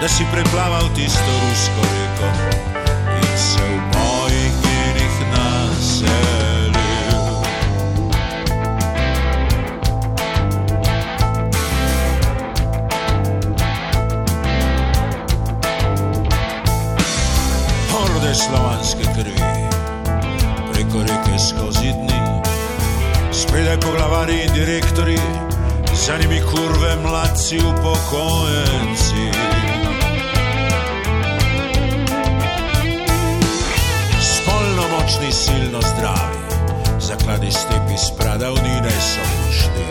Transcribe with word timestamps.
da 0.00 0.08
si 0.08 0.24
preplaval 0.32 0.88
tisto 0.94 1.32
rusko 1.42 1.82
reko 1.82 2.28
in 3.18 3.38
se 3.38 3.62
v 3.62 3.64
mojih 3.94 4.52
genih 4.62 5.16
naselil. 5.34 6.74
Horde 17.90 18.34
slovanske 18.34 19.02
krvi, 19.02 19.42
preko 20.72 20.98
reke 21.02 21.38
skozi 21.38 21.92
dni, 21.92 22.20
spredaj 23.32 23.80
poglavari 23.80 24.42
in 24.46 24.52
direktori, 24.54 25.18
za 26.06 26.18
njimi 26.18 26.40
kurve 26.40 26.96
mladci 27.02 27.58
upokojenci. 27.58 29.67
Stepi 38.38 38.48
spradavnine 38.48 38.90
so 38.90 39.20
ušli. 39.48 39.84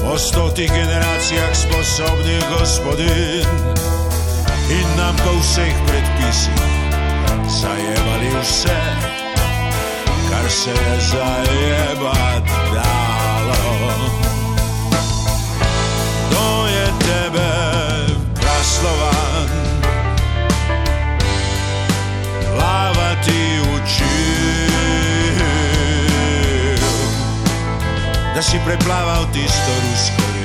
Po 0.00 0.18
stotih 0.18 0.72
generacijah 0.72 1.54
sposobnih 1.54 2.42
gospodin 2.58 3.46
in 4.70 4.88
nam 4.96 5.16
po 5.16 5.40
vseh 5.40 5.74
predpisih 5.86 6.52
zajebali 7.60 8.40
vse, 8.40 8.80
kar 10.30 10.50
se 10.50 10.70
je 10.70 11.00
zajebat 11.00 11.65
da 28.36 28.42
si 28.42 28.58
preplaval 28.58 29.24
tisto 29.32 29.72
rusko 29.80 30.35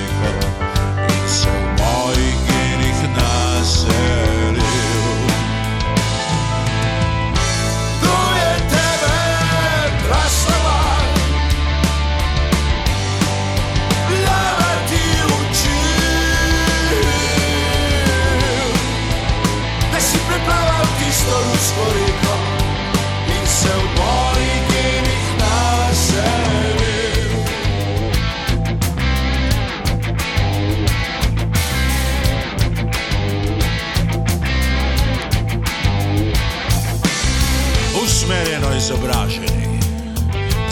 izobraženi, 38.81 39.77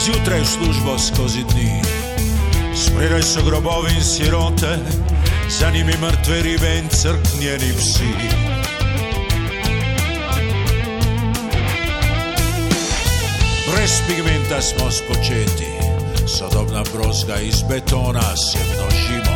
zjutraj 0.01 0.41
v 0.41 0.47
službo 0.47 0.97
skozi 0.97 1.43
dni, 1.53 1.77
spredaj 2.73 3.21
so 3.21 3.41
grobovi 3.45 3.93
in 3.93 4.03
sirote, 4.03 4.77
za 5.49 5.69
njimi 5.69 5.93
mrtve 6.01 6.41
ribe 6.41 6.77
in 6.77 6.89
crknjeni 6.89 7.71
psi. 7.77 8.13
Brez 13.69 13.93
pigmenta 14.07 14.61
smo 14.61 14.91
spočeti, 14.91 15.69
sodobna 16.25 16.83
brozga 16.93 17.37
iz 17.39 17.61
betona 17.69 18.35
se 18.37 18.57
množimo, 18.73 19.35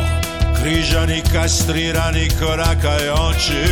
križani, 0.58 1.22
kastrirani, 1.32 2.28
korakajoči 2.40 3.64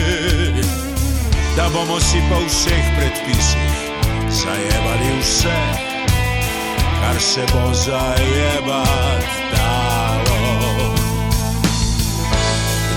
da 1.56 1.68
bomo 1.74 2.00
si 2.00 2.22
po 2.30 2.38
vseh 2.46 2.84
predpisih 2.96 3.91
zajebali 4.32 5.18
u 5.18 5.22
se 5.22 5.92
Kar 7.02 7.20
se 7.20 7.40
bo 7.52 7.74
zajebat 7.74 9.24
dalo. 9.52 10.94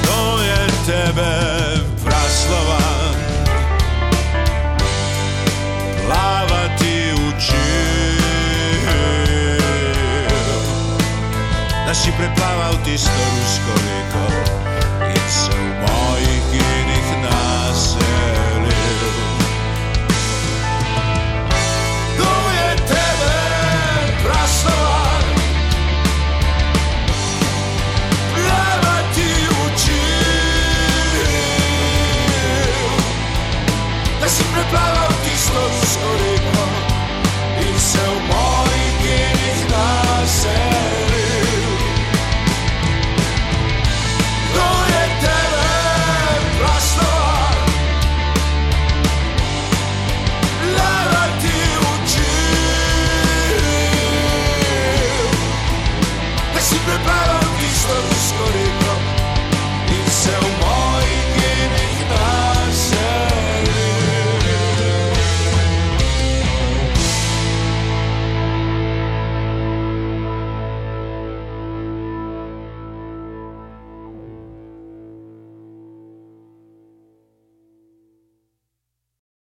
Kdo 0.01 0.41
je 0.43 0.67
tebe 0.85 1.33
praslova? 2.05 2.85
Lava 6.09 6.77
ti 6.77 7.13
uči. 7.13 7.65
Da 11.87 11.93
si 11.93 12.11
preplavao 12.17 12.73
ti 12.85 12.97
sto 12.97 13.25
rusko 13.35 13.73